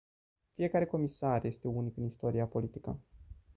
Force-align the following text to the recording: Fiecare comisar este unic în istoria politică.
Fiecare 0.53 0.85
comisar 0.87 1.45
este 1.45 1.67
unic 1.67 1.97
în 1.97 2.03
istoria 2.05 2.45
politică. 2.45 2.99